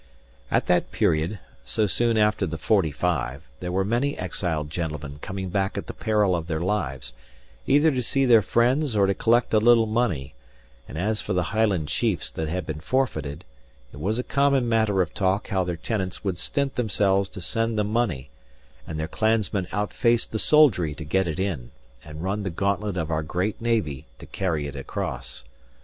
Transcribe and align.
At 0.49 0.65
that 0.65 0.91
period 0.91 1.37
(so 1.63 1.85
soon 1.85 2.17
after 2.17 2.47
the 2.47 2.57
forty 2.57 2.89
five) 2.89 3.43
there 3.59 3.71
were 3.71 3.85
many 3.85 4.17
exiled 4.17 4.71
gentlemen 4.71 5.19
coming 5.21 5.49
back 5.49 5.77
at 5.77 5.85
the 5.85 5.93
peril 5.93 6.35
of 6.35 6.47
their 6.47 6.59
lives, 6.59 7.13
either 7.67 7.91
to 7.91 8.01
see 8.01 8.25
their 8.25 8.41
friends 8.41 8.95
or 8.95 9.05
to 9.05 9.13
collect 9.13 9.53
a 9.53 9.59
little 9.59 9.85
money; 9.85 10.33
and 10.87 10.97
as 10.97 11.21
for 11.21 11.33
the 11.33 11.43
Highland 11.53 11.87
chiefs 11.87 12.31
that 12.31 12.49
had 12.49 12.65
been 12.65 12.79
forfeited, 12.79 13.45
it 13.93 13.99
was 13.99 14.17
a 14.17 14.23
common 14.23 14.67
matter 14.67 15.03
of 15.03 15.13
talk 15.13 15.49
how 15.49 15.63
their 15.63 15.77
tenants 15.77 16.23
would 16.23 16.39
stint 16.39 16.77
themselves 16.77 17.29
to 17.29 17.39
send 17.39 17.77
them 17.77 17.93
money, 17.93 18.31
and 18.87 18.99
their 18.99 19.07
clansmen 19.07 19.67
outface 19.71 20.25
the 20.25 20.39
soldiery 20.39 20.95
to 20.95 21.03
get 21.03 21.27
it 21.27 21.39
in, 21.39 21.69
and 22.03 22.23
run 22.23 22.41
the 22.41 22.49
gauntlet 22.49 22.97
of 22.97 23.11
our 23.11 23.21
great 23.21 23.61
navy 23.61 24.07
to 24.17 24.25
carry 24.25 24.65
it 24.65 24.75
across. 24.75 25.43